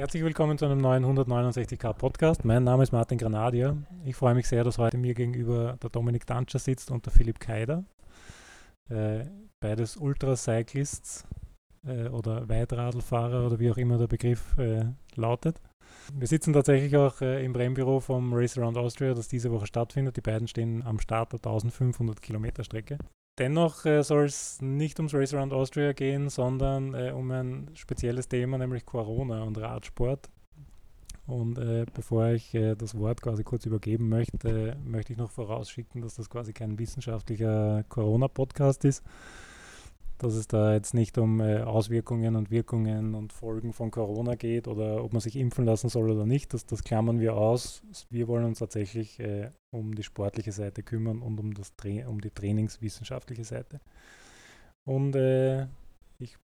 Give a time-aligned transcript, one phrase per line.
[0.00, 2.46] Herzlich willkommen zu einem neuen 169k Podcast.
[2.46, 3.76] Mein Name ist Martin Granadier.
[4.02, 7.38] Ich freue mich sehr, dass heute mir gegenüber der Dominik Danscher sitzt und der Philipp
[7.38, 7.84] Keider.
[8.88, 9.26] Äh,
[9.60, 11.26] beides Ultracyclists
[11.86, 14.86] äh, oder Weitradlfahrer oder wie auch immer der Begriff äh,
[15.16, 15.60] lautet.
[16.14, 20.16] Wir sitzen tatsächlich auch äh, im Rennbüro vom Race Around Austria, das diese Woche stattfindet.
[20.16, 22.96] Die beiden stehen am Start der 1500 Kilometer Strecke.
[23.40, 28.28] Dennoch äh, soll es nicht ums Race Around Austria gehen, sondern äh, um ein spezielles
[28.28, 30.28] Thema, nämlich Corona und Radsport.
[31.26, 36.02] Und äh, bevor ich äh, das Wort quasi kurz übergeben möchte, möchte ich noch vorausschicken,
[36.02, 39.02] dass das quasi kein wissenschaftlicher Corona-Podcast ist,
[40.22, 44.68] dass es da jetzt nicht um äh, Auswirkungen und Wirkungen und Folgen von Corona geht
[44.68, 46.52] oder ob man sich impfen lassen soll oder nicht.
[46.52, 47.82] Das, das klammern wir aus.
[48.10, 52.20] Wir wollen uns tatsächlich äh, um die sportliche Seite kümmern und um, das Tra um
[52.20, 53.80] die trainingswissenschaftliche Seite.
[54.84, 55.66] Und äh,
[56.18, 56.36] ich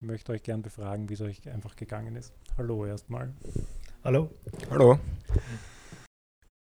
[0.00, 2.32] möchte euch gern befragen, wie es euch einfach gegangen ist.
[2.58, 3.32] Hallo erstmal.
[4.02, 4.30] Hallo.
[4.70, 4.98] Hallo.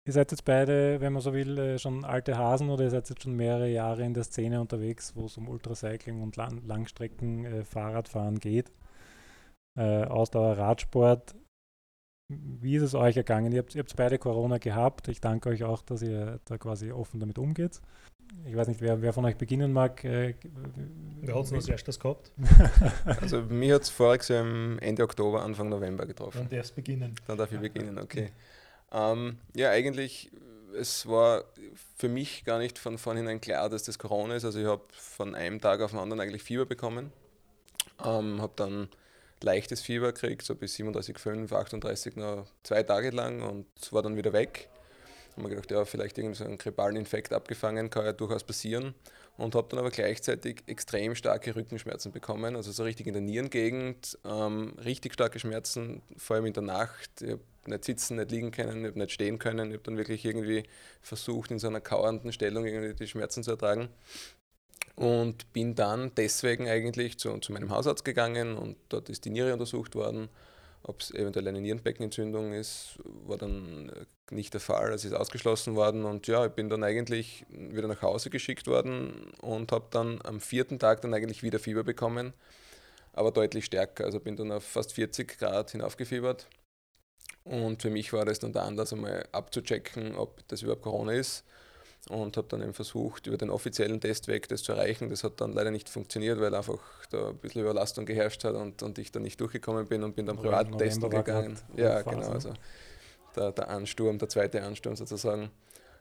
[0.07, 3.09] Ihr seid jetzt beide, wenn man so will, äh, schon alte Hasen oder ihr seid
[3.09, 7.43] jetzt schon mehrere Jahre in der Szene unterwegs, wo es um Ultracycling und Lang Langstrecken
[7.43, 8.71] äh, geht.
[9.77, 11.35] Äh, Ausdauer Radsport.
[12.29, 13.51] Wie ist es euch ergangen?
[13.51, 15.09] Ihr habt, ihr habt beide Corona gehabt.
[15.09, 17.81] Ich danke euch auch, dass ihr da quasi offen damit umgeht.
[18.45, 20.05] Ich weiß nicht, wer, wer von euch beginnen mag.
[20.05, 20.35] Äh,
[21.19, 22.31] wer hat es als erstes gehabt?
[23.05, 24.45] also mir hat es voriges Jahr
[24.79, 26.47] Ende Oktober, Anfang November getroffen.
[26.49, 27.13] Dann darfst beginnen.
[27.27, 28.31] Dann darf ich beginnen, okay.
[28.91, 30.31] Ähm, ja, eigentlich,
[30.77, 31.45] es war
[31.97, 34.45] für mich gar nicht von vornherein klar, dass das Corona ist.
[34.45, 37.11] Also ich habe von einem Tag auf den anderen eigentlich Fieber bekommen.
[38.03, 38.89] Ähm, habe dann
[39.41, 44.33] leichtes Fieber gekriegt, so bis 37,5, 38 noch zwei Tage lang und war dann wieder
[44.33, 44.69] weg.
[45.31, 48.95] Habe mir gedacht, ja, vielleicht irgendeinen so einen grippalen Infekt abgefangen, kann ja durchaus passieren.
[49.37, 54.17] Und habe dann aber gleichzeitig extrem starke Rückenschmerzen bekommen, also so richtig in der Nierengegend,
[54.25, 57.21] ähm, richtig starke Schmerzen, vor allem in der Nacht.
[57.21, 57.35] Ich
[57.67, 59.69] nicht sitzen, nicht liegen können, ich habe nicht stehen können.
[59.69, 60.63] Ich habe dann wirklich irgendwie
[61.01, 63.89] versucht, in so einer kauernden Stellung irgendwie die Schmerzen zu ertragen.
[64.95, 69.53] Und bin dann deswegen eigentlich zu, zu meinem Hausarzt gegangen und dort ist die Niere
[69.53, 70.29] untersucht worden.
[70.83, 73.91] Ob es eventuell eine Nierenbeckenentzündung ist, war dann
[74.31, 74.93] nicht der Fall.
[74.93, 79.31] Es ist ausgeschlossen worden und ja, ich bin dann eigentlich wieder nach Hause geschickt worden
[79.41, 82.33] und habe dann am vierten Tag dann eigentlich wieder Fieber bekommen,
[83.13, 84.05] aber deutlich stärker.
[84.05, 86.47] Also bin dann auf fast 40 Grad hinaufgefiebert
[87.49, 91.43] und für mich war das dann der Anlass, einmal abzuchecken, ob das überhaupt Corona ist.
[92.09, 95.09] Und habe dann eben versucht, über den offiziellen Testweg das zu erreichen.
[95.09, 98.81] Das hat dann leider nicht funktioniert, weil einfach da ein bisschen Überlastung geherrscht hat und,
[98.81, 101.59] und ich dann nicht durchgekommen bin und bin dann privat testen gegangen.
[101.75, 102.29] Ja, genau.
[102.29, 102.53] Also
[103.35, 105.49] der, der Ansturm, der zweite Ansturm sozusagen.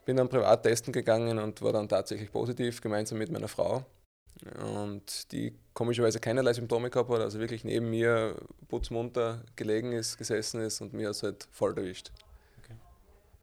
[0.04, 3.84] Bin dann privat testen gegangen und war dann tatsächlich positiv, gemeinsam mit meiner Frau
[4.62, 8.36] und die komischerweise keinerlei Symptome gehabt hat, also wirklich neben mir
[8.68, 12.10] putzmunter gelegen ist, gesessen ist und mir hat es halt voll erwischt.
[12.62, 12.74] Okay.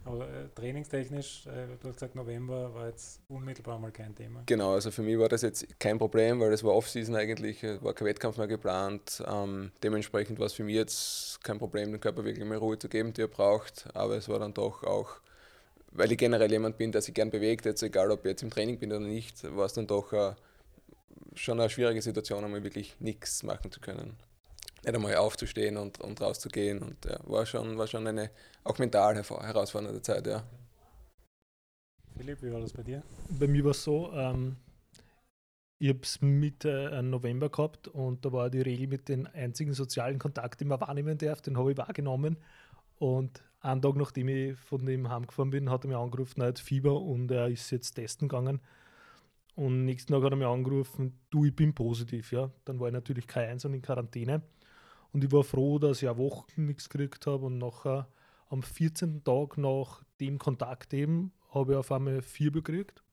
[0.05, 4.43] Aber äh, trainingstechnisch, äh, du hast gesagt, November war jetzt unmittelbar mal kein Thema.
[4.45, 7.93] Genau, also für mich war das jetzt kein Problem, weil es war Off-Season eigentlich, war
[7.93, 9.23] kein Wettkampf mehr geplant.
[9.25, 12.87] Ähm, dementsprechend war es für mich jetzt kein Problem, dem Körper wirklich mehr Ruhe zu
[12.87, 13.87] geben, die er braucht.
[13.95, 15.21] Aber es war dann doch auch
[15.93, 18.49] weil ich generell jemand bin, der sich gern bewegt, jetzt egal ob ich jetzt im
[18.49, 20.33] Training bin oder nicht, war es dann doch äh,
[21.35, 24.17] schon eine schwierige Situation, einmal wirklich nichts machen zu können.
[24.83, 26.79] Nicht einmal aufzustehen und, und rauszugehen.
[26.79, 28.31] Und ja, war schon, war schon eine
[28.63, 30.43] auch mental herausfordernde Zeit, ja.
[32.17, 33.01] Philipp, wie war das bei dir?
[33.29, 34.57] Bei mir war es so, ähm,
[35.79, 39.73] ich habe es Mitte äh, November gehabt und da war die Regel mit den einzigen
[39.73, 42.37] sozialen Kontakt, den man wahrnehmen darf, den habe ich wahrgenommen.
[42.99, 46.59] Und einen Tag nachdem ich von dem heimgefahren bin, hat er mich angerufen, er hat
[46.59, 48.61] Fieber und er ist jetzt testen gegangen.
[49.55, 52.31] Und nächsten Tag hat er mich angerufen, du, ich bin positiv.
[52.31, 52.49] Ja.
[52.65, 54.41] Dann war ich natürlich kein Einsam in Quarantäne.
[55.11, 57.45] Und ich war froh, dass ich eine Woche nichts gekriegt habe.
[57.45, 58.07] Und nachher
[58.49, 59.23] am 14.
[59.23, 63.03] Tag nach dem Kontakt eben habe ich auf einmal Fieber gekriegt.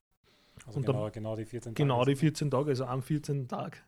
[0.67, 1.83] Also und genau, dann, genau die 14 Tage.
[1.83, 3.49] Genau die 14 Tage, also am 14.
[3.49, 3.85] Tag.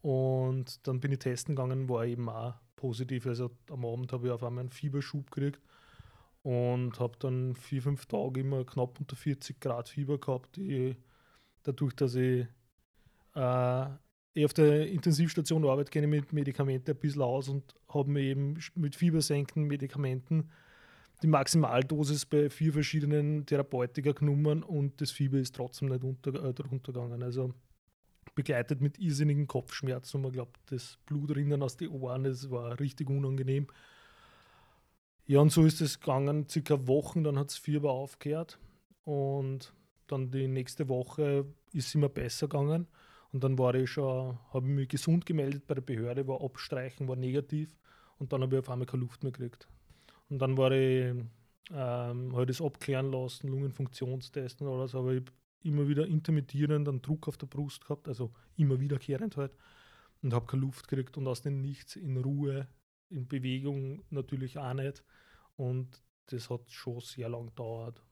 [0.00, 3.26] Und dann bin ich testen gegangen, war eben auch positiv.
[3.26, 5.60] Also am Abend habe ich auf einmal einen Fieberschub gekriegt
[6.42, 10.58] und habe dann vier, fünf Tage immer knapp unter 40 Grad Fieber gehabt.
[10.58, 10.96] Ich
[11.68, 12.46] dadurch, dass ich
[13.34, 13.86] äh,
[14.34, 18.22] eh auf der Intensivstation arbeite, kenne ich mit Medikamenten ein bisschen aus und habe mir
[18.22, 20.50] eben mit fiebersenkenden Medikamenten
[21.22, 26.54] die Maximaldosis bei vier verschiedenen Therapeutika genommen und das Fieber ist trotzdem nicht unter, äh,
[26.62, 27.22] runtergegangen.
[27.22, 27.54] Also
[28.34, 32.78] begleitet mit irrsinnigen Kopfschmerzen und man glaubt, das Blut rinnen aus den Ohren, das war
[32.78, 33.66] richtig unangenehm.
[35.26, 38.58] Ja, und so ist es gegangen, circa Wochen, dann hat das Fieber aufgehört
[39.04, 39.74] und
[40.06, 42.86] dann die nächste Woche ist immer besser gegangen.
[43.32, 47.08] Und dann war ich schon, habe ich mich gesund gemeldet bei der Behörde, war abstreichen,
[47.08, 47.76] war negativ.
[48.18, 49.68] Und dann habe ich auf einmal keine Luft mehr gekriegt.
[50.28, 51.14] Und dann war ich,
[51.70, 55.24] ähm, habe das abklären lassen, Lungenfunktionstesten oder was, aber ich
[55.62, 59.52] immer wieder intermittierend einen Druck auf der Brust gehabt, also immer wiederkehrend halt.
[60.22, 62.66] Und habe keine Luft gekriegt und aus dem Nichts in Ruhe,
[63.08, 65.04] in Bewegung natürlich auch nicht.
[65.56, 68.02] Und das hat schon sehr lang gedauert.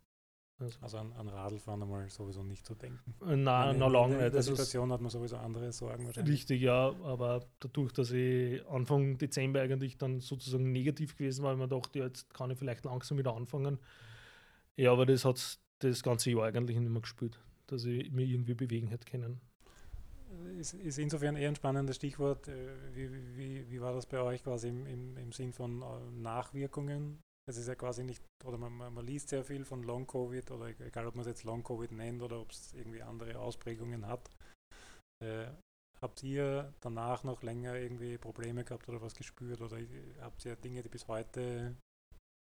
[0.59, 3.15] Also, also an, an Radlfahren einmal sowieso nicht zu denken.
[3.27, 4.25] Äh, nein, noch lange nicht.
[4.25, 6.35] In der also Situation hat man sowieso andere Sorgen wahrscheinlich.
[6.35, 11.59] Richtig, ja, aber dadurch, dass ich Anfang Dezember eigentlich dann sozusagen negativ gewesen war, ich
[11.59, 13.79] mir gedacht, ja, jetzt kann ich vielleicht langsam wieder anfangen.
[14.77, 18.55] Ja, aber das hat das ganze Jahr eigentlich nicht mehr gespielt, dass ich mich irgendwie
[18.55, 19.41] bewegen hätte können.
[20.59, 22.49] Ist, ist insofern eher ein spannendes Stichwort.
[22.49, 25.85] Äh, wie, wie, wie war das bei euch quasi im, im, im Sinn von äh,
[26.13, 30.67] Nachwirkungen es ist ja quasi nicht, oder man, man liest sehr viel von Long-Covid oder
[30.81, 34.31] egal ob man es jetzt Long-Covid nennt oder ob es irgendwie andere Ausprägungen hat.
[35.25, 35.47] Äh,
[36.03, 39.79] habt ihr danach noch länger irgendwie Probleme gehabt oder was gespürt oder
[40.21, 41.77] habt ihr Dinge, die bis heute,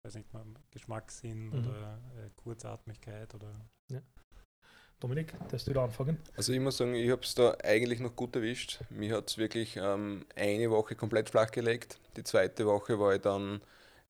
[0.06, 1.52] weiß nicht mal, Geschmackssinn mhm.
[1.52, 3.52] oder äh, Kurzatmigkeit oder.
[3.90, 4.00] Ja.
[5.00, 6.16] Dominik, darfst du da anfangen?
[6.36, 8.84] Also ich muss sagen, ich habe es da eigentlich noch gut erwischt.
[8.88, 11.98] Mir hat es wirklich ähm, eine Woche komplett flach gelegt.
[12.16, 13.60] Die zweite Woche war ich dann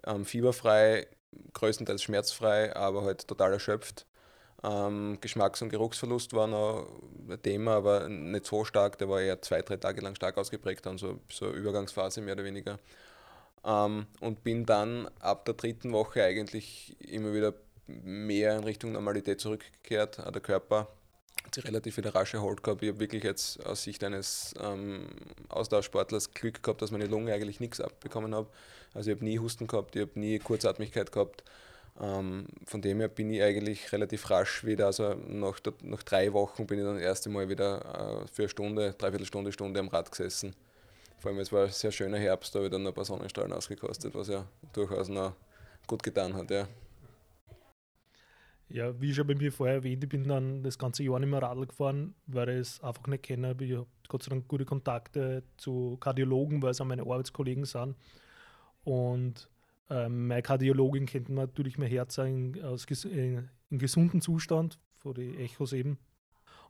[0.06, 1.06] ähm, fieberfrei,
[1.54, 4.06] größtenteils schmerzfrei, aber halt total erschöpft.
[4.62, 6.86] Ähm, Geschmacks- und Geruchsverlust war noch
[7.28, 8.98] ein Thema, aber nicht so stark.
[8.98, 12.34] Der war eher zwei, drei Tage lang stark ausgeprägt, dann so, so eine Übergangsphase mehr
[12.34, 12.78] oder weniger.
[13.64, 17.54] Ähm, und bin dann ab der dritten Woche eigentlich immer wieder
[17.86, 20.18] mehr in Richtung Normalität zurückgekehrt.
[20.18, 20.88] Der Körper
[21.44, 22.82] hat sich relativ wieder rasch erholt gehabt.
[22.82, 25.06] Ich habe wirklich jetzt aus Sicht eines ähm,
[25.48, 28.48] Austauschsportlers Glück gehabt, dass meine Lunge eigentlich nichts abbekommen habe.
[28.94, 31.42] Also ich habe nie Husten gehabt, ich habe nie Kurzatmigkeit gehabt.
[32.00, 36.66] Ähm, von dem her bin ich eigentlich relativ rasch wieder, also nach, nach drei Wochen
[36.66, 39.88] bin ich dann das erste Mal wieder äh, für eine Stunde, dreiviertel Stunde, Stunde am
[39.88, 40.54] Rad gesessen.
[41.18, 43.52] Vor allem, es war ein sehr schöner Herbst, da habe ich dann ein paar Sonnenstrahlen
[43.52, 45.34] ausgekostet, was ja durchaus noch
[45.86, 46.50] gut getan hat.
[46.50, 46.66] Ja.
[48.72, 51.42] Ja, wie schon bei mir vorher erwähnt, ich bin dann das ganze Jahr nicht mehr
[51.42, 53.54] Radl gefahren, weil ich es einfach nicht kenne.
[53.60, 57.96] Ich habe Gott sei Dank gute Kontakte zu Kardiologen, weil es auch meine Arbeitskollegen sind.
[58.84, 59.50] Und
[59.90, 65.74] ähm, meine Kardiologin kennt natürlich mein Herz in, in, in gesunden Zustand, von den Echos
[65.74, 65.98] eben.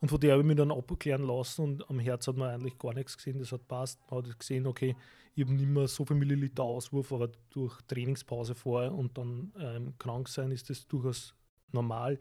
[0.00, 2.76] Und von der habe ich mich dann abklären lassen und am Herz hat man eigentlich
[2.80, 3.38] gar nichts gesehen.
[3.38, 4.00] Das hat passt.
[4.10, 4.96] Man hat gesehen, okay,
[5.36, 9.94] ich habe nicht mehr so viel Milliliter Auswurf, aber durch Trainingspause vorher und dann ähm,
[9.98, 11.36] krank sein ist das durchaus
[11.74, 12.18] normal.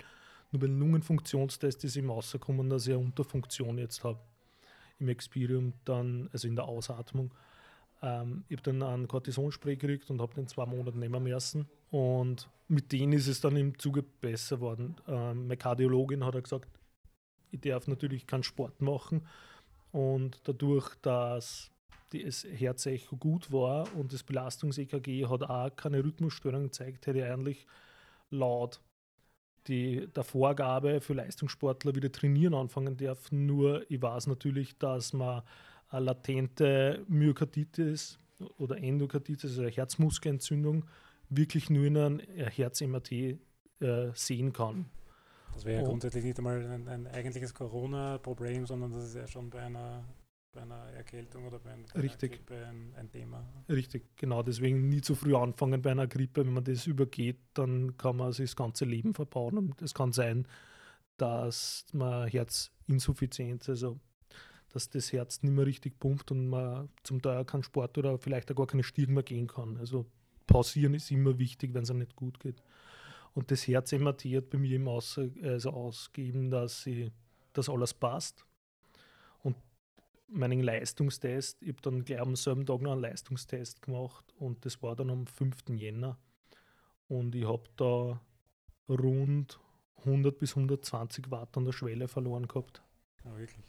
[0.52, 4.20] Nur beim Lungenfunktionstest ist ihm rausgekommen, dass ich eine Unterfunktion jetzt habe.
[5.00, 7.34] Im Experium dann, also in der Ausatmung.
[8.02, 11.68] Ähm, ich habe dann einen Cortisonspray gekriegt und habe den zwei Monate nehmen müssen.
[11.90, 14.96] Und mit denen ist es dann im Zuge besser geworden.
[15.08, 16.68] Ähm, meine Kardiologin hat gesagt,
[17.52, 19.28] ich darf natürlich keinen Sport machen.
[19.92, 21.70] Und dadurch, dass
[22.14, 27.66] das Herzecho gut war und das Belastungs-EKG hat auch keine Rhythmusstörung gezeigt, hätte ich eigentlich
[28.30, 28.82] laut
[29.68, 33.32] die, der Vorgabe für Leistungssportler wieder trainieren anfangen darf.
[33.32, 35.44] Nur ich weiß natürlich, dass man
[35.90, 38.18] eine latente Myokarditis
[38.58, 40.86] oder Endokarditis, also Herzmuskelentzündung,
[41.30, 43.38] wirklich nur in einem Herz-MRT äh,
[44.14, 44.86] sehen kann.
[45.54, 49.50] Das wäre ja grundsätzlich nicht einmal ein, ein eigentliches Corona-Problem, sondern das ist ja schon
[49.50, 50.04] bei einer
[50.52, 52.34] bei einer Erkältung oder bei, einer Richtig.
[52.34, 53.46] Grippe ein, ein, Thema.
[53.70, 54.44] Richtig, genau.
[54.44, 56.46] Deswegen nie zu früh anfangen bei einer Grippe.
[56.46, 59.58] Wenn man das übergeht, dann kann man sich das ganze Leben verbauen.
[59.58, 60.48] Und es kann sein,
[61.18, 64.00] dass man Herzinsuffizienz, also
[64.74, 68.52] dass das Herz nicht mehr richtig pumpt und man zum Teil keinen Sport oder vielleicht
[68.52, 69.78] auch gar keine Stiegen mehr gehen kann.
[69.78, 70.06] Also
[70.48, 72.62] pausieren ist immer wichtig, wenn es einem nicht gut geht.
[73.34, 77.12] Und das Herz-MRT hat bei mir immer aus, also ausgegeben, dass sie,
[77.54, 78.46] dass alles passt
[80.32, 81.62] meinen Leistungstest.
[81.62, 85.10] Ich habe dann gleich am selben Tag noch einen Leistungstest gemacht und das war dann
[85.10, 85.70] am 5.
[85.70, 86.18] Jänner.
[87.08, 88.22] Und ich habe da
[88.88, 89.60] rund
[89.98, 92.82] 100 bis 120 Watt an der Schwelle verloren gehabt.
[93.24, 93.66] Ja, wirklich.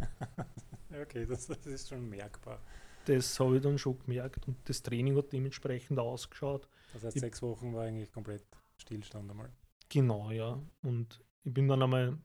[1.02, 2.60] okay, das, das, ist schon merkbar.
[3.04, 6.68] Das habe ich dann schon gemerkt und das Training hat dementsprechend ausgeschaut.
[6.92, 8.44] Das heißt, ich, sechs Wochen war eigentlich komplett
[8.78, 9.50] Stillstand einmal.
[9.88, 10.60] Genau, ja.
[10.82, 12.18] Und ich bin dann einmal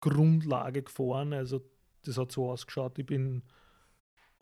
[0.00, 1.62] Grundlage gefahren, also
[2.06, 3.42] das hat so ausgeschaut, ich bin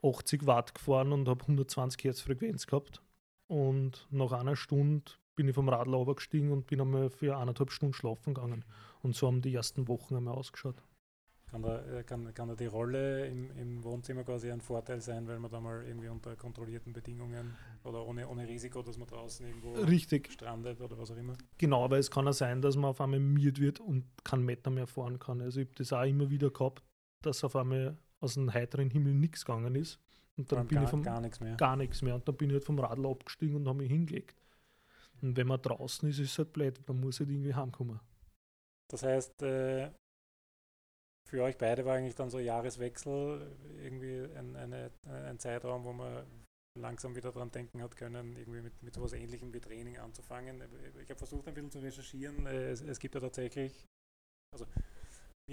[0.02, 3.02] 80 Watt gefahren und habe 120 Hertz Frequenz gehabt.
[3.46, 7.94] Und nach einer Stunde bin ich vom Radl gestiegen und bin einmal für eineinhalb Stunden
[7.94, 8.64] schlafen gegangen.
[9.02, 10.82] Und so haben die ersten Wochen einmal ausgeschaut.
[11.50, 15.28] Kann da, äh, kann, kann da die Rolle im, im Wohnzimmer quasi ein Vorteil sein,
[15.28, 17.54] weil man da mal irgendwie unter kontrollierten Bedingungen
[17.84, 20.32] oder ohne, ohne Risiko, dass man draußen irgendwo Richtig.
[20.32, 21.34] strandet oder was auch immer?
[21.58, 24.70] Genau, weil es kann auch sein, dass man auf einmal miert wird und keinen Meter
[24.70, 25.42] mehr fahren kann.
[25.42, 26.82] Also ich habe das auch immer wieder gehabt,
[27.22, 29.98] dass auf einmal aus dem heiteren Himmel nichts gegangen ist.
[30.36, 31.56] Und dann bin gar, ich vom, gar nichts mehr.
[31.56, 32.14] Gar nichts mehr.
[32.14, 34.36] Und dann bin ich halt vom Radl abgestiegen und habe mich hingelegt.
[35.20, 36.80] Und wenn man draußen ist, ist es halt blöd.
[36.88, 38.00] Man muss halt irgendwie heimkommen.
[38.90, 39.90] Das heißt, äh,
[41.28, 46.26] für euch beide war eigentlich dann so Jahreswechsel irgendwie ein, eine, ein Zeitraum, wo man
[46.78, 50.62] langsam wieder daran denken hat können, irgendwie mit, mit sowas ähnlichem wie Training anzufangen.
[51.02, 52.46] Ich habe versucht ein bisschen zu recherchieren.
[52.46, 53.86] Äh, es, es gibt ja tatsächlich,
[54.52, 54.66] also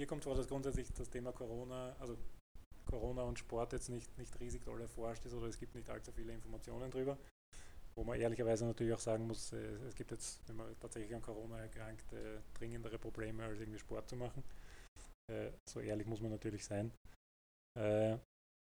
[0.00, 2.16] mir kommt vor, dass grundsätzlich das Thema Corona, also
[2.86, 6.10] Corona und Sport jetzt nicht, nicht riesig doll erforscht ist oder es gibt nicht allzu
[6.10, 7.18] viele Informationen drüber.
[7.94, 11.20] Wo man ehrlicherweise natürlich auch sagen muss, äh, es gibt jetzt, wenn man tatsächlich an
[11.20, 14.42] Corona erkrankt, äh, dringendere Probleme als irgendwie Sport zu machen.
[15.30, 16.92] Äh, so ehrlich muss man natürlich sein.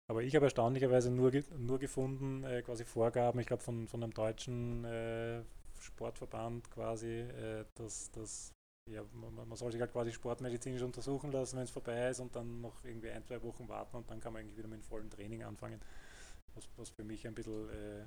[0.07, 4.85] Aber ich habe erstaunlicherweise nur, nur gefunden, quasi Vorgaben, ich glaube von, von einem deutschen
[5.79, 7.27] Sportverband quasi,
[7.75, 8.53] dass, dass
[8.91, 12.35] ja, man, man, soll sich halt quasi sportmedizinisch untersuchen lassen, wenn es vorbei ist und
[12.35, 15.09] dann noch irgendwie ein, zwei Wochen warten und dann kann man eigentlich wieder mit vollem
[15.09, 15.81] Training anfangen.
[16.53, 18.03] Was, was für mich ein bisschen äh,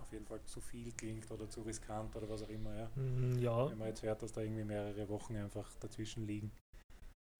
[0.00, 2.74] auf jeden Fall zu viel klingt oder zu riskant oder was auch immer.
[2.74, 2.90] Ja.
[2.96, 3.70] Mhm, ja.
[3.70, 6.50] Wenn man jetzt hört, dass da irgendwie mehrere Wochen einfach dazwischen liegen.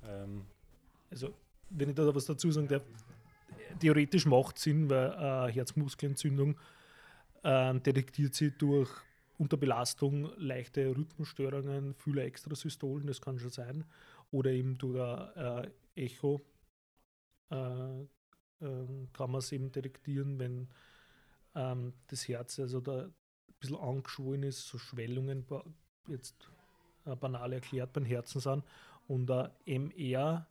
[0.04, 0.44] Ähm,
[1.10, 1.34] also,
[1.70, 2.82] wenn ich da was dazu sagen darf,
[3.80, 6.58] theoretisch macht es Sinn, weil äh, Herzmuskelentzündung
[7.42, 8.90] äh, detektiert sie durch
[9.38, 13.84] unter Belastung leichte Rhythmusstörungen, viele Extrasystolen, das kann schon sein.
[14.30, 16.40] Oder eben durch ein äh, Echo
[17.50, 18.06] äh, äh,
[19.12, 20.68] kann man es eben detektieren, wenn
[21.54, 23.14] ähm, das Herz also da ein
[23.60, 25.44] bisschen angeschwollen ist, so Schwellungen
[26.08, 26.48] jetzt
[27.04, 28.64] äh, banal erklärt beim Herzen sind.
[29.08, 30.46] Und äh, MR,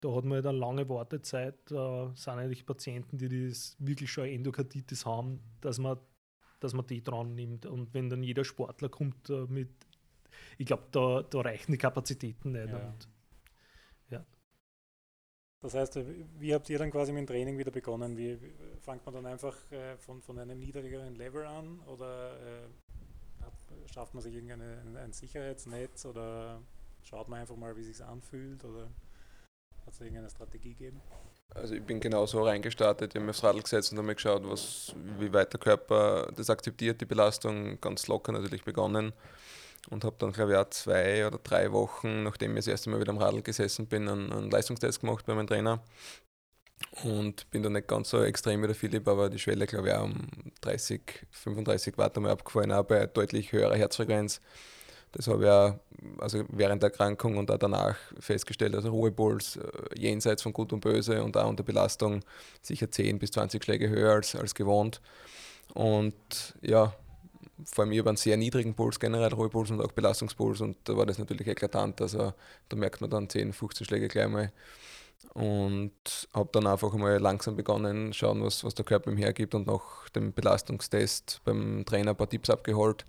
[0.00, 4.26] da hat man halt eine lange Wartezeit, da sind eigentlich Patienten, die das wirklich schon
[4.26, 5.98] Endokarditis haben, dass man
[6.60, 7.66] dass man die dran nimmt.
[7.66, 9.70] Und wenn dann jeder Sportler kommt äh, mit,
[10.56, 12.68] ich glaube, da, da reichen die Kapazitäten nicht.
[12.68, 12.78] Ja.
[12.78, 13.08] Und,
[14.10, 14.26] ja.
[15.60, 15.98] Das heißt,
[16.38, 18.16] wie habt ihr dann quasi mit dem Training wieder begonnen?
[18.16, 18.38] Wie,
[18.80, 22.68] fängt man dann einfach äh, von, von einem niedrigeren Level an oder äh,
[23.44, 26.62] hat, schafft man sich irgendein ein Sicherheitsnetz oder
[27.02, 28.90] schaut man einfach mal, wie es sich anfühlt oder
[29.86, 31.00] hat es irgendeine Strategie gegeben?
[31.54, 34.94] Also ich bin genau so reingestartet, ich habe aufs Radl gesetzt und habe geschaut, was,
[35.18, 39.12] wie weit der Körper das akzeptiert, die Belastung, ganz locker natürlich begonnen
[39.90, 43.00] und habe dann, glaube ich, auch zwei oder drei Wochen, nachdem ich das erste Mal
[43.00, 45.82] wieder am Radl gesessen bin, einen, einen Leistungstest gemacht bei meinem Trainer
[47.02, 49.94] und bin dann nicht ganz so extrem wie der Philipp, aber die Schwelle, glaube ich,
[49.94, 50.28] auch um
[50.60, 54.40] 30, 35 Watt einmal abgefallen, auch bei deutlich höherer Herzfrequenz.
[55.12, 55.74] Das habe ich auch
[56.18, 59.60] also während der Erkrankung und auch danach festgestellt, also Ruhepuls äh,
[59.98, 62.20] jenseits von Gut und Böse und auch unter Belastung
[62.62, 65.00] sicher 10 bis 20 Schläge höher als, als gewohnt.
[65.74, 66.14] Und
[66.62, 66.94] ja,
[67.64, 71.06] vor allem habe einen sehr niedrigen Puls, generell Ruhepuls und auch Belastungspuls und da war
[71.06, 72.00] das natürlich eklatant.
[72.00, 72.32] Also
[72.68, 74.52] da merkt man dann 10, 15 Schläge gleich mal.
[75.34, 79.66] Und habe dann einfach mal langsam begonnen, schauen, was, was der Körper mir hergibt und
[79.66, 83.04] nach dem Belastungstest beim Trainer ein paar Tipps abgeholt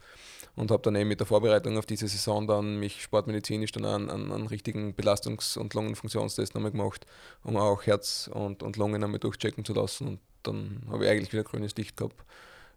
[0.56, 4.10] und habe dann eben mit der Vorbereitung auf diese Saison dann mich sportmedizinisch dann an
[4.10, 7.06] einen, einen richtigen Belastungs- und Lungenfunktionstest nochmal gemacht,
[7.44, 11.32] um auch Herz und, und Lungen einmal durchchecken zu lassen und dann habe ich eigentlich
[11.32, 12.26] wieder grünes Licht gehabt,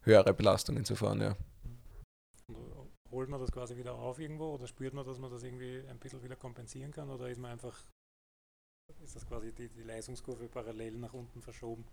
[0.03, 1.37] höhere Belastung insofern, ja.
[3.11, 5.99] holt man das quasi wieder auf irgendwo oder spürt man, dass man das irgendwie ein
[5.99, 7.85] bisschen wieder kompensieren kann oder ist man einfach,
[9.03, 11.85] ist das quasi die, die Leistungskurve parallel nach unten verschoben?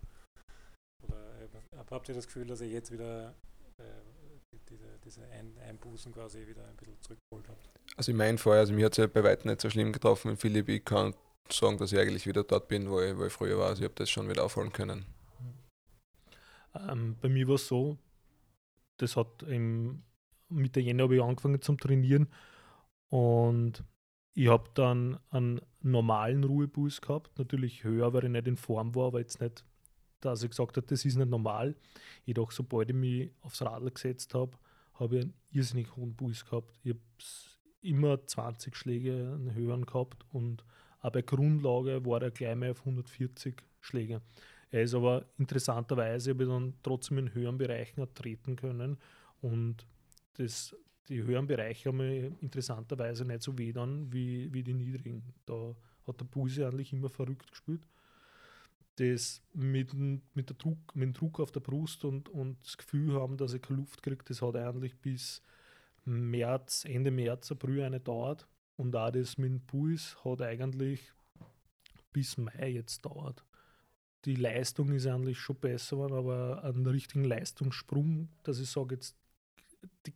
[1.02, 1.48] Oder äh,
[1.90, 3.34] habt ihr das Gefühl, dass ihr jetzt wieder
[3.78, 7.70] äh, diese, diese Ein Einbußen quasi wieder ein bisschen zurückgeholt habt?
[7.96, 10.32] Also in meinem Fall, also mir hat es ja bei weitem nicht so schlimm getroffen
[10.32, 10.68] mit Philipp.
[10.68, 11.14] Ich kann
[11.50, 13.68] sagen, dass ich eigentlich wieder dort bin, wo ich, wo ich früher war.
[13.68, 15.06] Also ich habe das schon wieder aufholen können.
[16.74, 17.98] Ähm, bei mir war es so,
[18.98, 20.02] das hat im
[20.48, 22.28] Mitte Jänner habe ich angefangen zum Trainieren
[23.08, 23.84] und
[24.34, 29.08] ich habe dann einen normalen Ruhepuls gehabt, natürlich höher, weil ich nicht in Form war,
[29.08, 29.64] aber jetzt nicht
[30.20, 31.74] dass ich gesagt habe, das ist nicht normal.
[32.24, 34.56] Jedoch, sobald ich mich aufs Radl gesetzt habe,
[34.94, 36.78] habe ich einen irrsinnig hohen Puls gehabt.
[36.82, 37.00] Ich habe
[37.82, 40.64] immer 20 Schläge einen höheren gehabt und
[41.00, 44.20] auch bei Grundlage war er gleich mal auf 140 Schläge.
[44.70, 48.98] Er ist aber interessanterweise habe ich dann trotzdem in höheren Bereichen treten können
[49.40, 49.86] und
[50.34, 50.76] das,
[51.10, 55.22] die höheren Bereiche haben mir interessanterweise nicht so weh dann wie, wie die niedrigen.
[55.44, 55.76] Da
[56.06, 57.86] hat der Puls eigentlich immer verrückt gespielt
[59.00, 63.14] das mit, mit, der Druck, mit dem Druck auf der Brust und, und das Gefühl
[63.14, 65.42] haben, dass ich keine Luft kriege, das hat eigentlich bis
[66.04, 68.46] März, Ende März, April eine dauert.
[68.76, 71.12] Und auch das mit dem Puls hat eigentlich
[72.12, 73.44] bis Mai jetzt dauert.
[74.24, 79.16] Die Leistung ist eigentlich schon besser geworden, aber einen richtigen Leistungssprung, dass ich sage, jetzt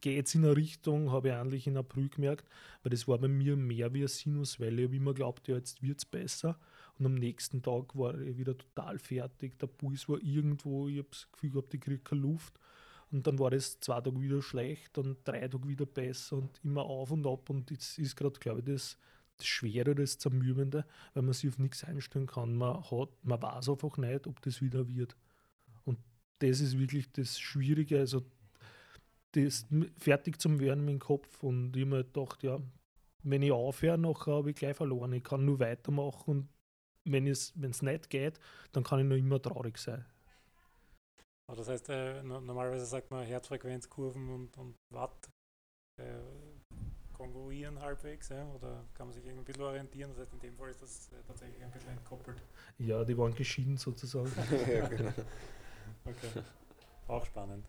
[0.01, 2.49] geht es in eine Richtung, habe ich eigentlich in April gemerkt,
[2.83, 4.83] weil das war bei mir mehr wie eine Sinuswelle.
[4.83, 6.59] Ich habe immer geglaubt, ja, jetzt wird es besser.
[6.99, 9.59] Und am nächsten Tag war ich wieder total fertig.
[9.59, 12.59] Der Puls war irgendwo, ich habe das Gefühl gehabt, ich kriege keine Luft.
[13.11, 16.83] Und dann war das zwei Tage wieder schlecht und drei Tage wieder besser und immer
[16.83, 17.51] auf und ab.
[17.51, 18.99] Und jetzt ist gerade, glaube ich, das,
[19.37, 22.55] das Schwere, das Zermürbende, weil man sich auf nichts einstellen kann.
[22.57, 25.17] Man, hat, man weiß einfach nicht, ob das wieder wird.
[25.85, 25.99] Und
[26.41, 27.99] das ist wirklich das Schwierige.
[27.99, 28.25] Also
[29.37, 29.67] das
[29.99, 31.43] fertig zum werden mit dem Kopf.
[31.43, 32.59] Und ich mir gedacht, ja,
[33.23, 35.13] wenn ich aufhöre, nachher habe ich gleich verloren.
[35.13, 36.49] Ich kann nur weitermachen und
[37.05, 38.39] wenn es nicht geht,
[38.73, 40.05] dann kann ich noch immer traurig sein.
[41.47, 45.29] Das heißt, äh, normalerweise sagt man Herzfrequenzkurven und, und Watt
[46.01, 46.15] äh,
[47.13, 48.47] kongruieren halbwegs, ja?
[48.49, 50.11] oder kann man sich irgendwie ein bisschen orientieren?
[50.11, 52.43] Das heißt, in dem Fall ist das äh, tatsächlich ein bisschen entkoppelt.
[52.79, 54.33] Ja, die waren geschieden sozusagen.
[54.69, 55.13] ja, genau.
[56.07, 56.43] Okay,
[57.09, 57.67] auch spannend.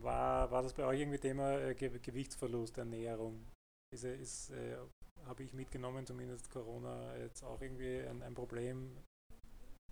[0.00, 3.46] War, war das bei euch irgendwie Thema äh, Ge Gewichtsverlust, Ernährung?
[3.94, 4.76] Ist, ist äh,
[5.26, 8.96] habe ich mitgenommen, zumindest Corona jetzt auch irgendwie ein, ein Problem.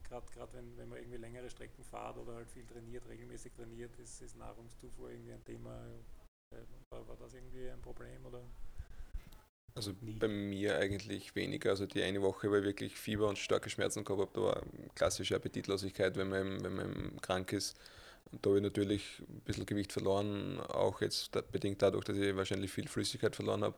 [0.09, 4.21] Gerade wenn, wenn man irgendwie längere Strecken fahrt oder halt viel trainiert, regelmäßig trainiert, ist,
[4.23, 5.87] ist Nahrungszufuhr irgendwie ein Thema.
[6.53, 8.43] Äh, war, war das irgendwie ein Problem oder?
[9.75, 10.19] Also Nie.
[10.19, 11.71] bei mir eigentlich weniger.
[11.71, 14.63] Also die eine Woche, wo ich wirklich Fieber und starke Schmerzen gehabt da war
[14.97, 17.79] klassische Appetitlosigkeit, wenn man, wenn man krank ist.
[18.33, 22.37] Und da habe ich natürlich ein bisschen Gewicht verloren, auch jetzt bedingt dadurch, dass ich
[22.37, 23.77] wahrscheinlich viel Flüssigkeit verloren habe.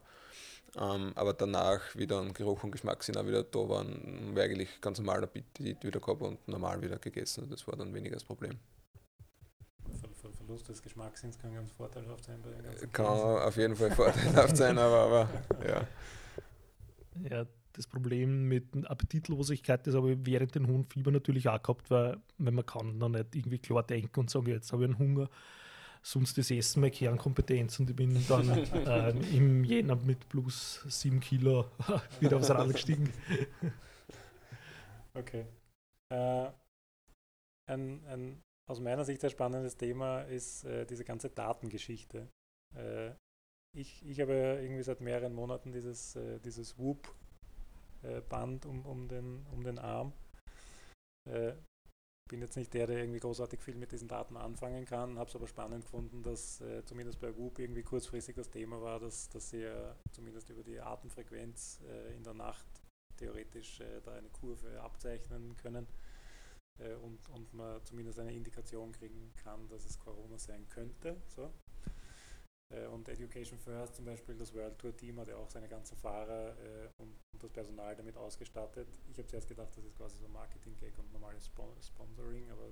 [0.77, 4.81] Ähm, aber danach wieder ein Geruch und Geschmack sind auch wieder da waren, wir eigentlich
[4.81, 7.49] ganz normal Appetit wieder gehabt und normal wieder gegessen.
[7.51, 8.59] Das war dann weniger das Problem.
[10.21, 12.41] Ver Verlust des Geschmackssinns kann ganz vorteilhaft sein.
[12.43, 15.29] Bei kann auf jeden Fall vorteilhaft sein, aber, aber
[15.69, 15.89] ja.
[17.29, 21.91] Ja, das Problem mit Appetitlosigkeit, das habe ich während den hohen Fieber natürlich auch gehabt,
[21.91, 24.99] weil, weil man kann dann nicht irgendwie klar denken und sagen, jetzt habe ich einen
[24.99, 25.29] Hunger.
[26.05, 28.49] Sonst ist Essen meine Kernkompetenz und ich bin dann
[28.87, 31.67] äh, im Jänner mit plus sieben Kilo
[32.21, 33.13] wieder aufs Rad gestiegen.
[35.15, 35.45] Okay.
[36.11, 36.51] Äh,
[37.69, 42.31] ein, ein aus meiner Sicht ein spannendes Thema ist äh, diese ganze Datengeschichte.
[42.75, 43.11] Äh,
[43.75, 47.15] ich, ich habe irgendwie seit mehreren Monaten dieses, äh, dieses Whoop
[48.03, 50.13] äh, Band um, um, den, um den Arm.
[51.29, 51.55] Äh,
[52.33, 55.37] bin jetzt nicht der, der irgendwie großartig viel mit diesen Daten anfangen kann, habe es
[55.37, 59.53] aber spannend gefunden, dass äh, zumindest bei Whoop irgendwie kurzfristig das Thema war, dass, dass
[59.53, 62.67] ja zumindest über die Atemfrequenz äh, in der Nacht
[63.19, 65.87] theoretisch äh, da eine Kurve abzeichnen können
[66.79, 71.21] äh, und, und man zumindest eine Indikation kriegen kann, dass es Corona sein könnte.
[71.27, 71.53] So.
[72.73, 75.97] Äh, und Education First zum Beispiel, das World Tour Team hat ja auch seine ganzen
[75.97, 78.87] Fahrer äh, und, das Personal damit ausgestattet.
[79.11, 81.51] Ich habe zuerst gedacht, das ist quasi so Marketing-Gag und normales
[81.85, 82.69] Sponsoring, aber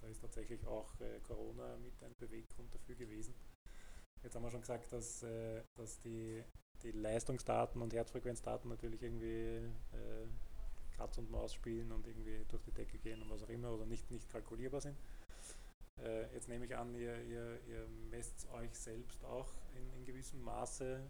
[0.00, 3.34] da ist tatsächlich auch äh, Corona mit ein Beweggrund dafür gewesen.
[4.22, 5.26] Jetzt haben wir schon gesagt, dass,
[5.74, 6.42] dass die,
[6.84, 9.68] die Leistungsdaten und Herzfrequenzdaten natürlich irgendwie
[10.96, 13.84] Katz und Maus spielen und irgendwie durch die Decke gehen und was auch immer oder
[13.84, 14.96] nicht, nicht kalkulierbar sind.
[16.00, 20.42] Äh, jetzt nehme ich an, ihr, ihr, ihr messt euch selbst auch in, in gewissem
[20.42, 21.00] Maße.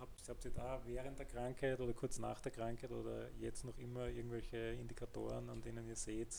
[0.00, 3.76] Habt, habt ihr da während der Krankheit oder kurz nach der Krankheit oder jetzt noch
[3.78, 6.34] immer irgendwelche Indikatoren, an denen ihr seht,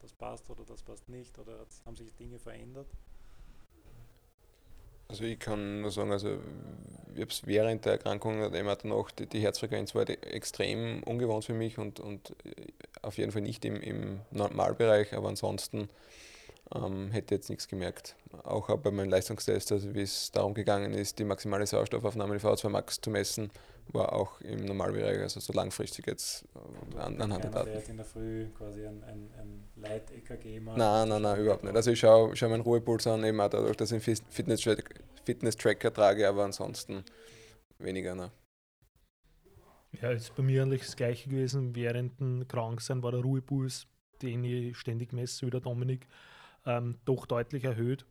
[0.00, 2.88] das passt oder das passt nicht oder haben sich Dinge verändert?
[5.10, 6.38] Also ich kann nur sagen, also
[7.14, 11.54] ich habe es während der Erkrankung immer danach, die, die Herzfrequenz war extrem ungewohnt für
[11.54, 12.36] mich und, und
[13.00, 15.88] auf jeden Fall nicht im, im Normalbereich, aber ansonsten
[16.74, 18.16] ähm, hätte jetzt nichts gemerkt.
[18.44, 22.68] Auch bei meinem Leistungstest, also wie es darum gegangen ist, die maximale Sauerstoffaufnahme in VO2
[22.68, 23.50] Max zu messen,
[23.92, 27.90] war auch im Normalbereich, also so langfristig jetzt äh, an, anhand der Daten.
[27.90, 30.76] in der Früh quasi ein, ein, ein Leit-EKG macht?
[30.76, 31.74] Nein, nein, nein, überhaupt nicht.
[31.74, 34.82] Also ich schaue, schaue meinen Ruhepuls an, eben auch dadurch, dass ich einen Fitness-Tracker
[35.24, 37.04] Fitness trage, aber ansonsten
[37.78, 38.14] weniger.
[38.14, 38.30] Ne.
[40.00, 41.74] Ja, ist bei mir eigentlich das Gleiche gewesen.
[41.74, 43.86] Während dem Kranksein war der Ruhepuls,
[44.22, 46.06] den ich ständig messe, wie der Dominik
[46.68, 48.04] ähm, doch deutlich erhöht.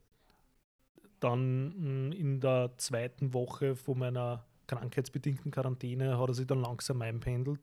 [1.19, 7.01] Dann hm, in der zweiten Woche von meiner krankheitsbedingten Quarantäne hat er sich dann langsam
[7.01, 7.61] einpendelt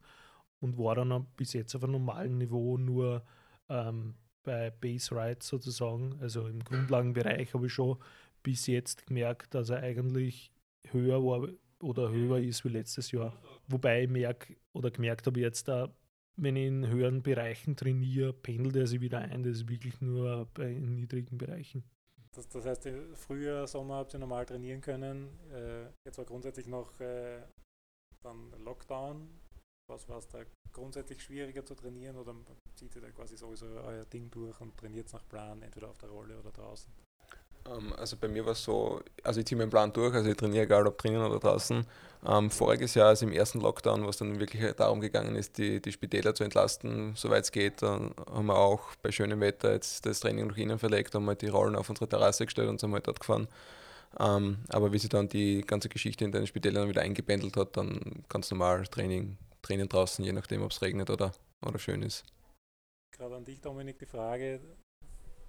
[0.60, 3.22] und war dann bis jetzt auf einem normalen Niveau nur
[3.68, 7.98] ähm, bei Base Rides sozusagen, also im Grundlagenbereich habe ich schon
[8.42, 10.52] bis jetzt gemerkt, dass er eigentlich
[10.90, 11.48] höher war
[11.80, 13.34] oder höher ist wie letztes Jahr.
[13.66, 15.88] Wobei ich merke oder gemerkt habe jetzt da,
[16.36, 19.42] wenn ich in höheren Bereichen trainiere, pendelt er sich wieder ein.
[19.42, 21.84] Das ist wirklich nur bei niedrigen Bereichen.
[22.32, 25.38] Das, das heißt, früher Sommer habt ihr normal trainieren können.
[25.52, 27.42] Äh, jetzt war grundsätzlich noch äh,
[28.22, 29.28] dann Lockdown.
[29.88, 32.34] Was war es da grundsätzlich schwieriger zu trainieren oder
[32.74, 36.08] zieht ihr da quasi sowieso euer Ding durch und trainiert nach Plan, entweder auf der
[36.08, 36.92] Rolle oder draußen?
[37.68, 40.36] Ähm, also bei mir war es so, also ich ziehe meinen Plan durch, also ich
[40.36, 41.86] trainiere egal ob drinnen oder draußen.
[42.26, 45.80] Ähm, voriges Jahr, also im ersten Lockdown, wo es dann wirklich darum gegangen ist, die,
[45.80, 50.06] die Spitäler zu entlasten, soweit es geht, dann haben wir auch bei schönem Wetter jetzt
[50.06, 52.92] das Training nach innen verlegt, haben wir die Rollen auf unsere Terrasse gestellt und sind
[52.92, 53.46] halt dort gefahren.
[54.18, 58.24] Ähm, aber wie sich dann die ganze Geschichte in den Spitälern wieder eingependelt hat, dann
[58.28, 61.32] ganz normal Training, Training draußen, je nachdem, ob es regnet oder,
[61.66, 62.24] oder schön ist.
[63.14, 64.60] Gerade an dich, Dominik, die Frage,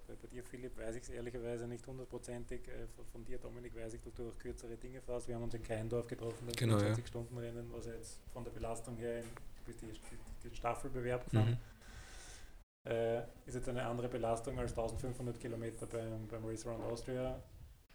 [0.08, 2.68] bei, bei dir, Philipp, weiß ich es ehrlicherweise nicht hundertprozentig.
[2.68, 5.28] Äh, von, von, dir, Dominik, weiß ich, dass du auch kürzere Dinge fährst.
[5.28, 7.08] Wir haben uns in Keindorf getroffen, das genau, 20 ja.
[7.08, 9.26] Stunden Rennen, was jetzt von der Belastung her in,
[9.66, 11.58] bis die, die, die Staffelbewerb gefahren.
[12.86, 12.92] Mhm.
[12.92, 17.42] Äh, ist jetzt eine andere Belastung als 1500 Kilometer beim, beim Race Around Austria.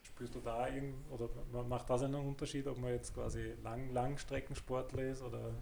[0.01, 1.29] Spürst du da irgend, oder
[1.63, 5.53] macht das einen Unterschied, ob man jetzt quasi Lang Langstreckensportler ist oder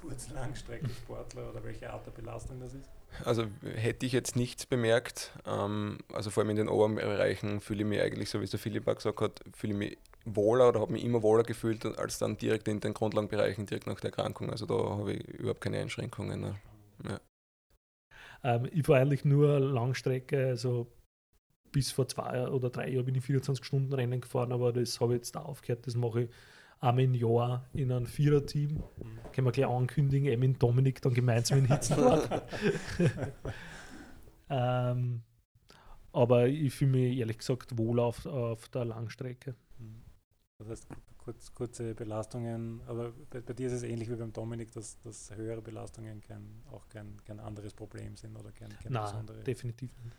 [0.00, 2.88] Kurz-Langstreckensportler oder welche Art der Belastung das ist?
[3.24, 5.32] Also hätte ich jetzt nichts bemerkt.
[5.46, 8.50] Ähm, also vor allem in den oberen Bereichen fühle ich mich eigentlich, so wie es
[8.50, 11.84] der Philipp auch gesagt hat, fühle ich mich wohler oder habe mich immer wohler gefühlt
[11.86, 14.50] als dann direkt in den Grundlagenbereichen, direkt nach der Erkrankung.
[14.50, 16.40] Also da habe ich überhaupt keine Einschränkungen.
[16.40, 16.54] Ne?
[17.08, 17.20] Ja.
[18.44, 20.86] Ähm, ich war eigentlich nur Langstrecke, also
[21.72, 25.14] bis vor zwei oder drei Jahren bin ich 24 Stunden Rennen gefahren, aber das habe
[25.14, 25.86] ich jetzt da aufgehört.
[25.86, 26.30] Das mache ich
[26.80, 28.76] einmal im Jahr in einem Viererteam.
[28.76, 29.18] Mhm.
[29.32, 32.42] Können wir gleich ankündigen, mit Dominik dann gemeinsam in Hitzenburg.
[34.50, 35.22] ähm,
[36.12, 39.54] aber ich fühle mich ehrlich gesagt wohl auf, auf der Langstrecke.
[39.78, 40.02] Mhm.
[40.58, 40.88] Das heißt,
[41.18, 45.34] kurz, kurze Belastungen, aber bei, bei, dir ist es ähnlich wie beim Dominik, dass, dass
[45.36, 49.90] höhere Belastungen kein, auch kein, kein anderes Problem sind oder kein, kein Nein, besondere definitiv
[50.02, 50.16] nicht.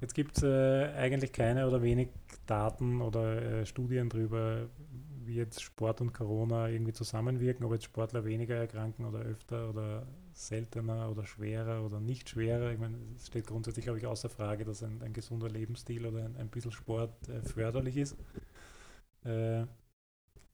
[0.00, 2.10] Jetzt gibt es äh, eigentlich keine oder wenig
[2.46, 4.68] Daten oder äh, Studien darüber,
[5.26, 10.06] wie jetzt Sport und Corona irgendwie zusammenwirken, ob jetzt Sportler weniger erkranken oder öfter oder
[10.32, 12.72] seltener oder schwerer oder nicht schwerer.
[12.72, 16.24] Ich meine, es steht grundsätzlich, glaube ich, außer Frage, dass ein, ein gesunder Lebensstil oder
[16.24, 18.16] ein, ein bisschen Sport äh, förderlich ist.
[19.24, 19.62] Äh,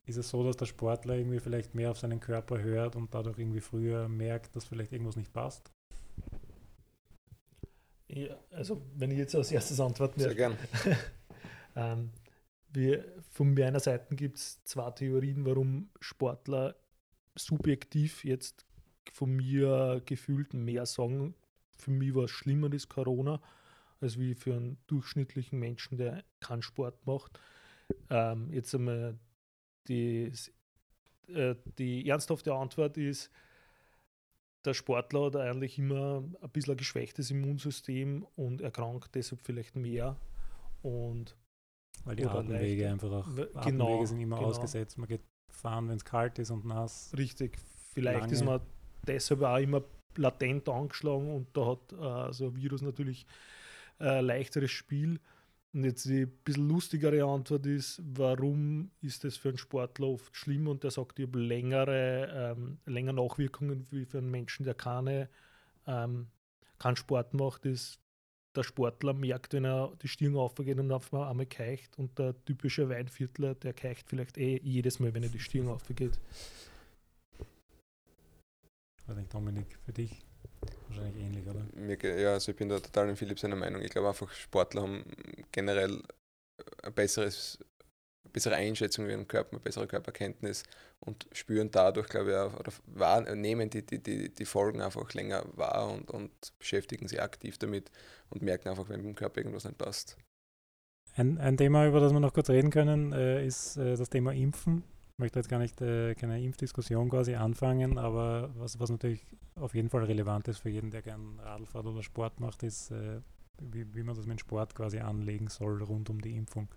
[0.05, 3.39] ist es so, dass der Sportler irgendwie vielleicht mehr auf seinen Körper hört und dadurch
[3.39, 5.71] irgendwie früher merkt, dass vielleicht irgendwas nicht passt?
[8.09, 10.57] Ja, also wenn ich jetzt als erstes antworten Sehr gern.
[11.77, 12.11] ähm,
[12.73, 16.77] wir, von meiner Seite gibt es zwei Theorien, warum Sportler
[17.35, 18.67] subjektiv jetzt
[19.13, 21.35] von mir gefühlt mehr sagen,
[21.77, 23.41] für mich war es schlimmer, das Corona,
[24.01, 27.39] als wie für einen durchschnittlichen Menschen, der keinen Sport macht.
[28.11, 29.19] Ähm, jetzt einmal
[29.89, 30.33] die,
[31.29, 33.31] äh, die ernsthafte Antwort ist,
[34.65, 40.17] der Sportler hat eigentlich immer ein bisschen ein geschwächtes Immunsystem und erkrankt deshalb vielleicht mehr.
[40.83, 41.37] Und
[42.05, 43.27] weil die Atemwege einfach auch
[43.65, 44.49] genau, Atemwege sind immer genau.
[44.49, 44.99] ausgesetzt.
[44.99, 47.13] Man geht fahren, wenn es kalt ist und nass.
[47.17, 47.59] Richtig.
[47.95, 48.33] Vielleicht lange.
[48.33, 48.61] ist man
[49.07, 49.83] deshalb auch immer
[50.17, 53.27] latent angeschlagen und da hat äh, so ein Virus natürlich
[53.99, 55.21] ein äh, leichteres Spiel.
[55.75, 60.69] Und jetzt die bisschen lustigere Antwort ist, warum ist das für einen Sportler oft schlimm?
[60.69, 65.31] Und der sagt, ich habe längere, ähm, länger Nachwirkungen wie für einen Menschen, der keine,
[65.87, 66.27] ähm,
[66.79, 68.01] keinen Sport macht, ist
[68.55, 72.89] der Sportler merkt, wenn er die Stirn aufgeht und auf einmal keicht und der typische
[72.89, 76.19] Weinviertler, der keicht vielleicht eh jedes Mal, wenn er die Stirn aufgeht.
[79.07, 80.23] Weiß nicht, Dominik, für dich
[80.89, 81.65] wahrscheinlich ähnlich, oder?
[81.75, 83.83] Mir, ja, also ich bin da total in Philipp seiner Meinung.
[83.83, 85.05] Ich glaube einfach, Sportler haben
[85.51, 86.03] generell
[86.83, 87.59] ein besseres
[88.33, 90.65] bessere Einschätzung über ihren Körper, eine bessere Körperkenntnis
[91.01, 95.45] und spüren dadurch, glaube ich, auch, oder wahrnehmen die, die, die, die Folgen einfach länger
[95.55, 97.91] wahr und, und beschäftigen sich aktiv damit
[98.31, 100.17] und merken einfach, wenn im Körper irgendwas nicht passt.
[101.15, 104.33] Ein, ein Thema, über das wir noch kurz reden können, äh, ist äh, das Thema
[104.33, 104.83] Impfen.
[105.13, 109.75] Ich möchte jetzt gar nicht äh, keine Impfdiskussion quasi anfangen, aber was, was natürlich auf
[109.75, 113.21] jeden Fall relevant ist für jeden, der gern Radl oder Sport macht, ist, äh,
[113.61, 116.69] wie, wie man das mit Sport quasi anlegen soll rund um die Impfung.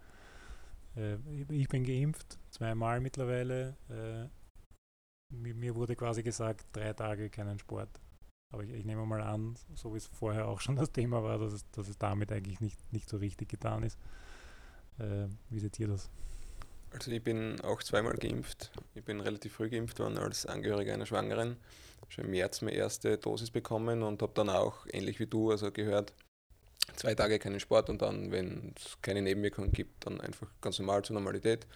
[0.95, 1.17] Äh,
[1.49, 3.75] ich bin geimpft, zweimal mittlerweile.
[3.89, 4.27] Äh,
[5.34, 7.89] mir wurde quasi gesagt, drei Tage keinen Sport.
[8.53, 11.39] Aber ich, ich, nehme mal an, so wie es vorher auch schon das Thema war,
[11.39, 13.97] dass es, dass es damit eigentlich nicht, nicht so richtig getan ist.
[14.99, 16.10] Äh, wie seht ihr das?
[16.91, 18.71] Also ich bin auch zweimal geimpft.
[18.93, 21.58] Ich bin relativ früh geimpft worden als Angehöriger einer Schwangeren.
[22.08, 25.71] Schon im März meine erste Dosis bekommen und habe dann auch, ähnlich wie du, also
[25.71, 26.13] gehört,
[26.95, 31.04] zwei Tage keinen Sport und dann, wenn es keine Nebenwirkungen gibt, dann einfach ganz normal
[31.04, 31.67] zur Normalität.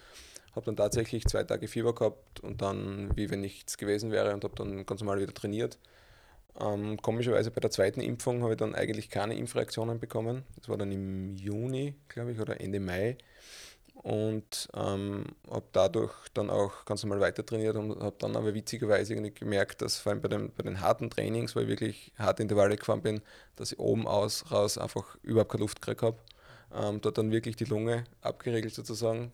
[0.54, 4.42] Habe dann tatsächlich zwei Tage Fieber gehabt und dann, wie wenn nichts gewesen wäre, und
[4.42, 5.78] habe dann ganz normal wieder trainiert.
[6.58, 10.42] Ähm, komischerweise bei der zweiten Impfung habe ich dann eigentlich keine Impfreaktionen bekommen.
[10.56, 13.16] Das war dann im Juni, glaube ich, oder Ende Mai
[14.02, 19.14] und ähm, habe dadurch dann auch ganz normal weiter trainiert und habe dann aber witzigerweise
[19.14, 22.76] gemerkt, dass vor allem bei den, bei den harten Trainings, weil ich wirklich harte Intervalle
[22.76, 23.20] gefahren bin,
[23.56, 26.16] dass ich oben aus raus einfach überhaupt keine Luft gekriegt habe.
[26.72, 29.32] Ähm, dort dann wirklich die Lunge abgeregelt sozusagen.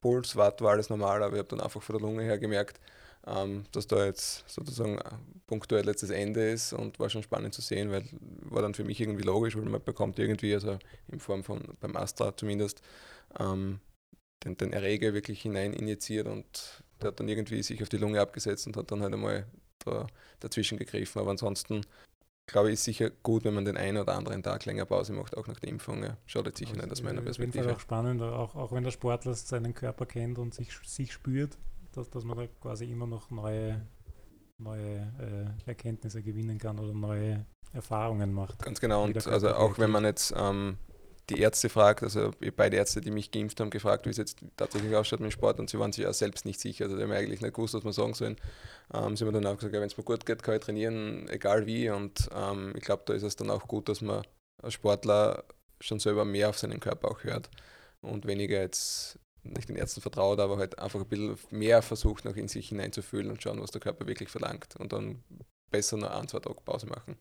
[0.00, 2.80] Puls, Watt war alles normal, aber ich habe dann einfach von der Lunge her gemerkt,
[3.26, 4.98] ähm, dass da jetzt sozusagen
[5.46, 8.04] punktuell jetzt das Ende ist und war schon spannend zu sehen, weil
[8.42, 11.96] war dann für mich irgendwie logisch, weil man bekommt irgendwie, also in Form von beim
[11.96, 12.80] Astra zumindest,
[13.38, 13.78] ähm,
[14.44, 18.20] den, den Erreger wirklich hinein injiziert und der hat dann irgendwie sich auf die Lunge
[18.20, 19.46] abgesetzt und hat dann halt einmal
[19.84, 20.06] da,
[20.40, 21.20] dazwischen gegriffen.
[21.20, 21.82] Aber ansonsten
[22.50, 25.36] glaube ich, ist sicher gut, wenn man den einen oder anderen Tag länger Pause macht,
[25.36, 26.02] auch nach der Impfung.
[26.02, 26.16] Ja.
[26.26, 27.48] Schadet sicher also nicht aus meiner Perspektive.
[27.48, 30.72] Auf jeden Fall auch spannend, auch, auch wenn der Sportler seinen Körper kennt und sich,
[30.84, 31.56] sich spürt,
[31.92, 33.80] dass, dass man da quasi immer noch neue,
[34.58, 38.62] neue äh, Erkenntnisse gewinnen kann oder neue Erfahrungen macht.
[38.62, 40.76] Ganz genau, und also auch wenn man jetzt ähm,
[41.30, 44.94] die Ärzte fragt, also beide Ärzte, die mich geimpft haben, gefragt, wie es jetzt tatsächlich
[44.94, 46.84] ausschaut mit dem Sport und sie waren sich ja selbst nicht sicher.
[46.84, 48.36] Also die haben eigentlich nicht gewusst, was man sagen sollen.
[48.92, 51.28] Ähm, sie haben dann auch gesagt, ja, wenn es mir gut geht, kann ich trainieren,
[51.28, 51.88] egal wie.
[51.88, 54.24] Und ähm, ich glaube, da ist es dann auch gut, dass man
[54.62, 55.44] als Sportler
[55.80, 57.48] schon selber mehr auf seinen Körper auch hört
[58.02, 62.36] und weniger jetzt nicht den Ärzten vertraut, aber halt einfach ein bisschen mehr versucht, noch
[62.36, 64.76] in sich hineinzufühlen und schauen, was der Körper wirklich verlangt.
[64.76, 65.22] Und dann
[65.70, 67.16] besser noch ein, zwei Tage Pause machen.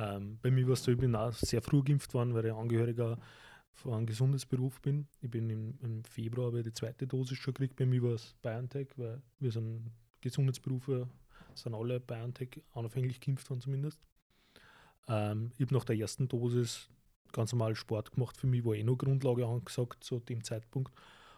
[0.00, 2.52] Ähm, bei mir war es so, ich bin auch sehr früh geimpft worden, weil ich
[2.52, 3.18] Angehöriger
[3.74, 5.06] von einem Gesundheitsberuf bin.
[5.20, 7.76] Ich bin im, im Februar habe die zweite Dosis schon gekriegt.
[7.76, 9.90] Bei mir war es BioNTech, weil wir sind
[10.22, 11.06] Gesundheitsberufe,
[11.54, 14.00] sind alle BioNTech anfänglich geimpft worden zumindest.
[15.06, 16.88] Ähm, ich habe nach der ersten Dosis
[17.32, 18.38] ganz normal Sport gemacht.
[18.38, 20.92] Für mich war eh noch Grundlage angesagt zu dem Zeitpunkt.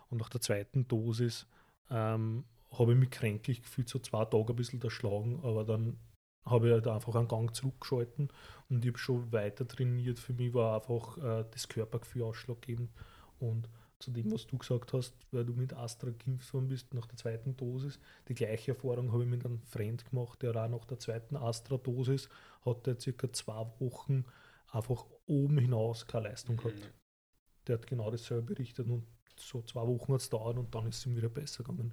[0.09, 1.47] Und nach der zweiten Dosis
[1.91, 5.99] ähm, habe ich mich kränklich gefühlt, so zwei Tage ein bisschen erschlagen, aber dann
[6.45, 8.29] habe ich halt einfach einen Gang zurückgeschalten
[8.69, 10.19] und ich habe schon weiter trainiert.
[10.19, 12.91] Für mich war einfach äh, das Körpergefühl ausschlaggebend.
[13.39, 17.07] Und zu dem, was du gesagt hast, weil du mit Astra geimpft worden bist nach
[17.07, 20.85] der zweiten Dosis, die gleiche Erfahrung habe ich mit einem Freund gemacht, der auch nach
[20.85, 22.29] der zweiten Astra-Dosis
[22.65, 24.25] hatte circa zwei Wochen
[24.73, 26.75] einfach oben hinaus keine Leistung gehabt.
[26.75, 27.67] Mhm.
[27.69, 30.99] Der hat genau dasselbe berichtet und so zwei Wochen hat es dauert und dann ist
[30.99, 31.93] es ihm wieder besser gegangen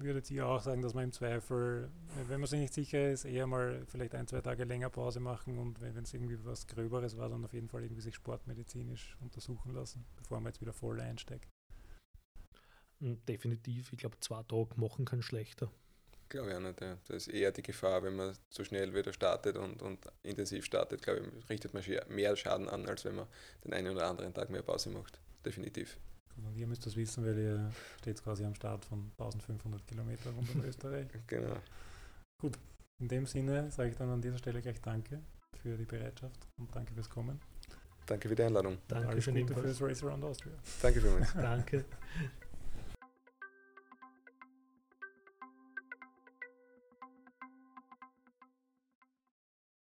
[0.00, 1.90] würdet ihr auch sagen, dass man im Zweifel,
[2.28, 5.58] wenn man sich nicht sicher ist, eher mal vielleicht ein, zwei Tage länger Pause machen
[5.58, 9.74] und wenn es irgendwie was Gröberes war, dann auf jeden Fall irgendwie sich sportmedizinisch untersuchen
[9.74, 11.48] lassen, bevor man jetzt wieder voll einsteigt?
[13.00, 13.92] Hm, definitiv.
[13.92, 15.70] Ich glaube, zwei Tage machen kann schlechter.
[16.28, 16.80] Glaube ich auch nicht.
[16.80, 16.96] Ja.
[17.08, 21.02] Das ist eher die Gefahr, wenn man zu schnell wieder startet und, und intensiv startet,
[21.02, 23.26] glaube ich, richtet man mehr Schaden an, als wenn man
[23.64, 25.20] den einen oder anderen Tag mehr Pause macht.
[25.44, 25.98] Definitiv.
[26.36, 30.54] Und ihr müsst das wissen, weil ihr steht quasi am Start von 1500 Kilometern rund
[30.54, 31.08] um Österreich.
[31.26, 31.56] Genau.
[32.40, 32.58] Gut,
[32.98, 35.20] in dem Sinne sage ich dann an dieser Stelle gleich Danke
[35.62, 37.38] für die Bereitschaft und danke fürs Kommen.
[38.06, 38.78] Danke für die Einladung.
[38.88, 40.54] Danke Alles Gute fürs Race Around Austria.
[40.80, 41.32] Danke vielmals.
[41.34, 41.84] danke.